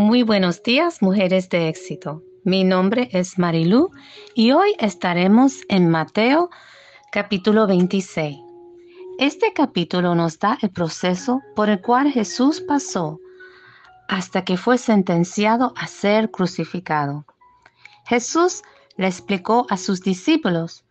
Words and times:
Muy 0.00 0.22
buenos 0.22 0.62
días, 0.62 1.02
mujeres 1.02 1.48
de 1.48 1.68
éxito. 1.68 2.22
Mi 2.44 2.62
nombre 2.62 3.08
es 3.10 3.36
Marilú 3.36 3.90
y 4.32 4.52
hoy 4.52 4.76
estaremos 4.78 5.62
en 5.68 5.90
Mateo 5.90 6.50
capítulo 7.10 7.66
26. 7.66 8.38
Este 9.18 9.52
capítulo 9.52 10.14
nos 10.14 10.38
da 10.38 10.56
el 10.62 10.70
proceso 10.70 11.40
por 11.56 11.68
el 11.68 11.80
cual 11.80 12.12
Jesús 12.12 12.60
pasó 12.60 13.18
hasta 14.06 14.44
que 14.44 14.56
fue 14.56 14.78
sentenciado 14.78 15.74
a 15.76 15.88
ser 15.88 16.30
crucificado. 16.30 17.26
Jesús 18.06 18.62
le 18.96 19.08
explicó 19.08 19.66
a 19.68 19.76
sus 19.76 20.00
discípulos 20.02 20.84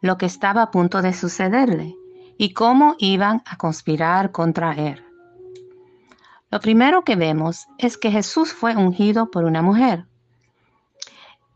lo 0.00 0.18
que 0.18 0.26
estaba 0.26 0.62
a 0.62 0.70
punto 0.72 1.02
de 1.02 1.12
sucederle 1.12 1.94
y 2.36 2.52
cómo 2.52 2.96
iban 2.98 3.44
a 3.46 3.56
conspirar 3.56 4.32
contra 4.32 4.72
él. 4.72 5.04
Lo 6.50 6.60
primero 6.60 7.04
que 7.04 7.16
vemos 7.16 7.66
es 7.78 7.96
que 7.96 8.10
Jesús 8.10 8.52
fue 8.52 8.76
ungido 8.76 9.30
por 9.30 9.44
una 9.44 9.62
mujer. 9.62 10.06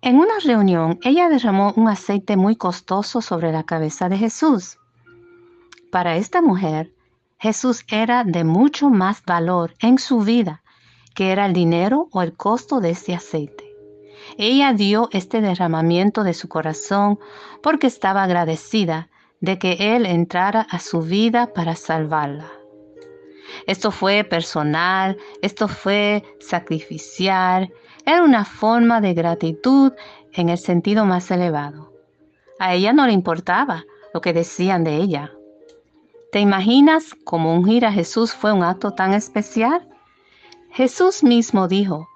En 0.03 0.17
una 0.17 0.39
reunión, 0.45 0.99
ella 1.03 1.29
derramó 1.29 1.73
un 1.77 1.89
aceite 1.89 2.37
muy 2.37 2.57
costoso 2.57 3.21
sobre 3.21 3.53
la 3.53 3.65
cabeza 3.65 4.09
de 4.09 4.19
Jesús. 4.19 4.79
Para 5.91 6.17
esta 6.17 6.43
mujer, 6.43 6.93
Jesús 7.39 7.85
era 7.89 8.25
de 8.25 8.45
mucho 8.45 8.91
más 8.91 9.23
valor 9.25 9.75
en 9.81 9.99
su 9.99 10.21
vida 10.21 10.63
que 11.15 11.31
era 11.31 11.47
el 11.47 11.53
dinero 11.53 12.09
o 12.13 12.23
el 12.23 12.37
costo 12.37 12.81
de 12.81 12.91
este 12.91 13.15
aceite. 13.15 13.65
Ella 14.37 14.73
dio 14.73 15.09
este 15.13 15.41
derramamiento 15.41 16.25
de 16.25 16.35
su 16.35 16.49
corazón 16.49 17.19
porque 17.63 17.87
estaba 17.87 18.25
agradecida 18.25 19.09
de 19.41 19.59
que 19.59 19.95
Él 19.95 20.07
entrara 20.07 20.63
a 20.63 20.81
su 20.81 21.03
vida 21.03 21.53
para 21.55 21.77
salvarla. 21.77 22.51
Esto 23.67 23.91
fue 23.91 24.25
personal, 24.25 25.17
esto 25.43 25.69
fue 25.69 26.23
sacrificial, 26.41 27.73
era 28.05 28.23
una 28.23 28.45
forma 28.45 29.01
de 29.01 29.15
gratitud 29.15 29.93
en 30.33 30.49
el 30.51 30.59
sentido 30.59 31.07
más 31.07 31.31
elevado. 31.31 31.93
A 32.59 32.75
ella 32.75 32.93
no 32.93 33.07
le 33.07 33.13
importaba 33.13 33.85
lo 34.13 34.21
que 34.21 34.33
decían 34.33 34.85
de 34.85 34.97
ella. 34.97 35.33
¿Te 36.31 36.41
imaginas 36.41 37.15
cómo 37.25 37.55
ungir 37.55 37.87
a 37.87 37.93
Jesús 37.93 38.33
fue 38.33 38.53
un 38.53 38.63
acto 38.63 38.93
tan 38.93 39.15
especial? 39.15 39.89
Jesús 40.71 41.23
mismo 41.23 41.69
dijo 41.69 42.09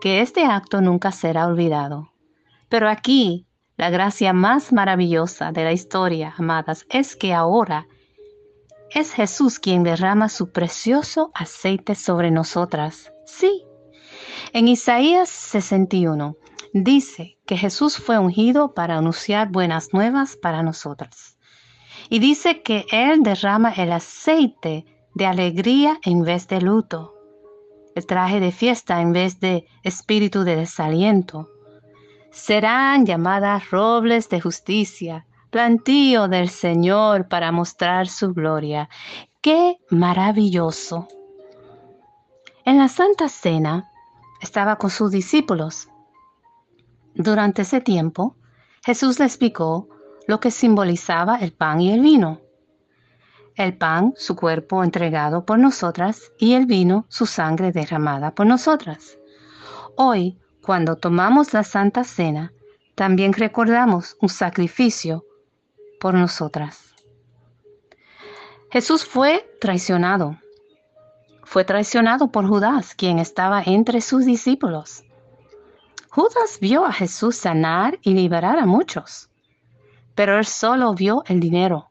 que 0.00 0.22
este 0.22 0.44
acto 0.44 0.80
nunca 0.80 1.12
será 1.12 1.46
olvidado. 1.46 2.10
Pero 2.68 2.88
aquí, 2.88 3.46
la 3.76 3.90
gracia 3.90 4.32
más 4.32 4.72
maravillosa 4.72 5.52
de 5.52 5.64
la 5.64 5.72
historia, 5.72 6.34
amadas, 6.36 6.86
es 6.88 7.14
que 7.14 7.34
ahora 7.34 7.86
es 8.90 9.12
Jesús 9.12 9.58
quien 9.58 9.82
derrama 9.82 10.28
su 10.28 10.50
precioso 10.50 11.30
aceite 11.34 11.94
sobre 11.94 12.30
nosotras. 12.30 13.12
Sí. 13.24 13.64
En 14.52 14.68
Isaías 14.68 15.28
61 15.28 16.36
dice 16.72 17.38
que 17.46 17.56
Jesús 17.56 17.96
fue 17.96 18.18
ungido 18.18 18.74
para 18.74 18.96
anunciar 18.96 19.50
buenas 19.50 19.92
nuevas 19.92 20.36
para 20.36 20.62
nosotras. 20.62 21.36
Y 22.08 22.20
dice 22.20 22.62
que 22.62 22.86
Él 22.92 23.22
derrama 23.22 23.72
el 23.72 23.92
aceite 23.92 24.84
de 25.14 25.26
alegría 25.26 25.98
en 26.04 26.22
vez 26.22 26.46
de 26.46 26.60
luto, 26.60 27.14
el 27.94 28.06
traje 28.06 28.38
de 28.38 28.52
fiesta 28.52 29.00
en 29.00 29.12
vez 29.12 29.40
de 29.40 29.66
espíritu 29.82 30.44
de 30.44 30.56
desaliento. 30.56 31.48
Serán 32.30 33.06
llamadas 33.06 33.70
robles 33.70 34.28
de 34.28 34.40
justicia, 34.40 35.26
plantío 35.50 36.28
del 36.28 36.48
Señor 36.48 37.28
para 37.28 37.52
mostrar 37.52 38.08
su 38.08 38.32
gloria. 38.32 38.88
¡Qué 39.40 39.78
maravilloso! 39.90 41.08
En 42.64 42.78
la 42.78 42.88
Santa 42.88 43.28
Cena 43.28 43.90
estaba 44.40 44.76
con 44.76 44.90
sus 44.90 45.10
discípulos. 45.10 45.88
Durante 47.14 47.62
ese 47.62 47.80
tiempo, 47.80 48.36
Jesús 48.84 49.18
le 49.18 49.24
explicó 49.24 49.88
lo 50.26 50.40
que 50.40 50.50
simbolizaba 50.50 51.36
el 51.36 51.52
pan 51.52 51.80
y 51.80 51.92
el 51.92 52.00
vino. 52.00 52.40
El 53.54 53.76
pan, 53.78 54.12
su 54.16 54.36
cuerpo 54.36 54.84
entregado 54.84 55.46
por 55.46 55.58
nosotras, 55.58 56.32
y 56.38 56.54
el 56.54 56.66
vino, 56.66 57.06
su 57.08 57.24
sangre 57.24 57.72
derramada 57.72 58.34
por 58.34 58.46
nosotras. 58.46 59.16
Hoy, 59.96 60.38
cuando 60.60 60.96
tomamos 60.96 61.54
la 61.54 61.62
Santa 61.62 62.04
Cena, 62.04 62.52
también 62.96 63.32
recordamos 63.32 64.16
un 64.20 64.28
sacrificio 64.28 65.24
por 66.00 66.14
nosotras. 66.14 66.94
Jesús 68.70 69.04
fue 69.04 69.48
traicionado. 69.60 70.38
Fue 71.44 71.64
traicionado 71.64 72.32
por 72.32 72.46
Judas, 72.46 72.94
quien 72.94 73.18
estaba 73.18 73.62
entre 73.64 74.00
sus 74.00 74.26
discípulos. 74.26 75.04
Judas 76.10 76.58
vio 76.60 76.84
a 76.84 76.92
Jesús 76.92 77.36
sanar 77.36 77.98
y 78.02 78.14
liberar 78.14 78.58
a 78.58 78.66
muchos, 78.66 79.30
pero 80.14 80.38
él 80.38 80.46
solo 80.46 80.94
vio 80.94 81.22
el 81.26 81.40
dinero. 81.40 81.90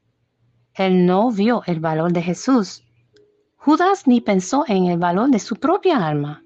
Él 0.73 1.05
no 1.05 1.31
vio 1.31 1.63
el 1.65 1.79
valor 1.79 2.11
de 2.11 2.21
Jesús. 2.21 2.83
Judas 3.55 4.07
ni 4.07 4.19
pensó 4.21 4.65
en 4.67 4.87
el 4.87 4.97
valor 4.97 5.29
de 5.29 5.39
su 5.39 5.55
propia 5.55 6.05
alma. 6.05 6.43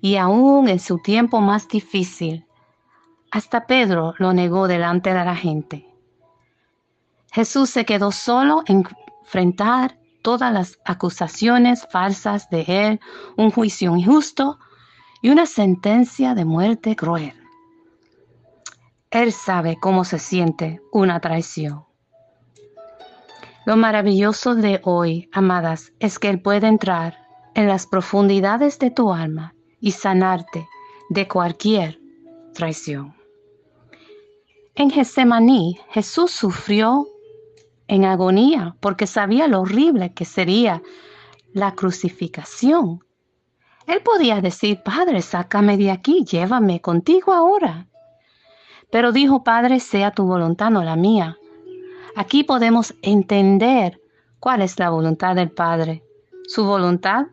Y 0.00 0.16
aún 0.16 0.68
en 0.68 0.80
su 0.80 0.98
tiempo 0.98 1.40
más 1.40 1.68
difícil, 1.68 2.46
hasta 3.30 3.66
Pedro 3.66 4.14
lo 4.18 4.32
negó 4.32 4.66
delante 4.66 5.10
de 5.12 5.24
la 5.24 5.36
gente. 5.36 5.91
Jesús 7.32 7.70
se 7.70 7.84
quedó 7.84 8.12
solo 8.12 8.62
en 8.66 8.84
enfrentar 9.22 9.98
todas 10.22 10.52
las 10.52 10.78
acusaciones 10.84 11.86
falsas 11.90 12.48
de 12.50 12.64
él, 12.68 13.00
un 13.36 13.50
juicio 13.50 13.96
injusto 13.96 14.58
y 15.22 15.30
una 15.30 15.46
sentencia 15.46 16.34
de 16.34 16.44
muerte 16.44 16.94
cruel. 16.94 17.32
Él 19.10 19.32
sabe 19.32 19.78
cómo 19.80 20.04
se 20.04 20.18
siente 20.18 20.80
una 20.92 21.20
traición. 21.20 21.84
Lo 23.64 23.76
maravilloso 23.76 24.54
de 24.54 24.80
hoy, 24.84 25.28
amadas, 25.32 25.92
es 26.00 26.18
que 26.18 26.28
Él 26.28 26.42
puede 26.42 26.66
entrar 26.66 27.18
en 27.54 27.68
las 27.68 27.86
profundidades 27.86 28.78
de 28.78 28.90
tu 28.90 29.12
alma 29.12 29.54
y 29.80 29.92
sanarte 29.92 30.68
de 31.10 31.28
cualquier 31.28 32.00
traición. 32.54 33.14
En 34.74 34.90
Getsemaní, 34.90 35.78
Jesús 35.90 36.30
sufrió 36.30 37.06
en 37.88 38.04
agonía 38.04 38.76
porque 38.80 39.06
sabía 39.06 39.48
lo 39.48 39.60
horrible 39.60 40.12
que 40.12 40.24
sería 40.24 40.82
la 41.52 41.74
crucificación. 41.74 43.04
Él 43.86 44.00
podía 44.02 44.40
decir, 44.40 44.82
Padre, 44.82 45.22
sácame 45.22 45.76
de 45.76 45.90
aquí, 45.90 46.24
llévame 46.24 46.80
contigo 46.80 47.32
ahora. 47.32 47.88
Pero 48.90 49.12
dijo, 49.12 49.42
Padre, 49.42 49.80
sea 49.80 50.12
tu 50.12 50.24
voluntad, 50.24 50.70
no 50.70 50.82
la 50.82 50.96
mía. 50.96 51.38
Aquí 52.14 52.44
podemos 52.44 52.94
entender 53.02 54.00
cuál 54.38 54.62
es 54.62 54.78
la 54.78 54.90
voluntad 54.90 55.34
del 55.34 55.50
Padre. 55.50 56.04
Su 56.46 56.64
voluntad 56.64 57.26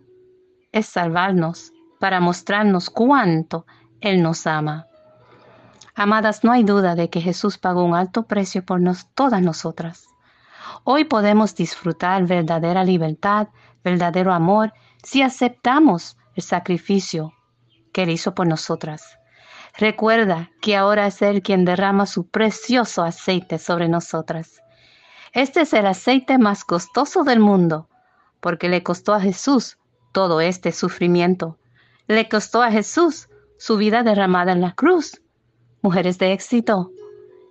es 0.71 0.87
salvarnos 0.87 1.73
para 1.99 2.19
mostrarnos 2.19 2.89
cuánto 2.89 3.65
Él 4.01 4.21
nos 4.21 4.47
ama. 4.47 4.87
Amadas, 5.95 6.43
no 6.43 6.51
hay 6.51 6.63
duda 6.63 6.95
de 6.95 7.09
que 7.09 7.19
Jesús 7.19 7.57
pagó 7.57 7.83
un 7.83 7.93
alto 7.93 8.23
precio 8.23 8.63
por 8.63 8.79
nos, 8.79 9.07
todas 9.13 9.41
nosotras. 9.41 10.08
Hoy 10.83 11.03
podemos 11.03 11.55
disfrutar 11.55 12.25
verdadera 12.25 12.83
libertad, 12.83 13.49
verdadero 13.83 14.33
amor, 14.33 14.73
si 15.03 15.21
aceptamos 15.21 16.17
el 16.35 16.43
sacrificio 16.43 17.33
que 17.91 18.03
Él 18.03 18.09
hizo 18.09 18.33
por 18.33 18.47
nosotras. 18.47 19.17
Recuerda 19.77 20.49
que 20.61 20.75
ahora 20.75 21.07
es 21.07 21.21
Él 21.21 21.41
quien 21.41 21.65
derrama 21.65 22.05
su 22.05 22.27
precioso 22.27 23.03
aceite 23.03 23.59
sobre 23.59 23.87
nosotras. 23.87 24.61
Este 25.33 25.61
es 25.61 25.73
el 25.73 25.85
aceite 25.85 26.37
más 26.37 26.63
costoso 26.63 27.23
del 27.23 27.39
mundo, 27.39 27.87
porque 28.39 28.69
le 28.69 28.83
costó 28.83 29.13
a 29.13 29.21
Jesús 29.21 29.77
todo 30.11 30.41
este 30.41 30.71
sufrimiento. 30.71 31.57
Le 32.07 32.27
costó 32.27 32.63
a 32.63 32.71
Jesús 32.71 33.29
su 33.57 33.77
vida 33.77 34.03
derramada 34.03 34.51
en 34.51 34.61
la 34.61 34.71
cruz. 34.71 35.21
Mujeres 35.81 36.17
de 36.17 36.33
éxito, 36.33 36.91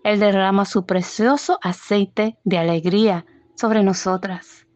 él 0.09 0.21
derrama 0.21 0.65
su 0.65 0.87
precioso 0.87 1.59
aceite 1.63 2.39
de 2.45 2.59
alegría 2.59 3.27
sobre 3.55 3.83
nosotras. 3.83 4.67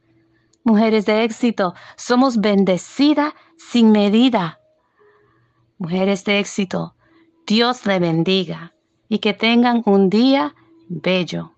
Mujeres 0.64 1.06
de 1.06 1.24
éxito, 1.24 1.74
somos 1.96 2.40
bendecidas 2.40 3.32
sin 3.56 3.90
medida. 3.92 4.60
Mujeres 5.78 6.24
de 6.24 6.38
éxito, 6.38 6.94
Dios 7.46 7.86
le 7.86 7.98
bendiga 7.98 8.74
y 9.08 9.18
que 9.18 9.32
tengan 9.34 9.82
un 9.86 10.10
día 10.10 10.54
bello. 10.88 11.52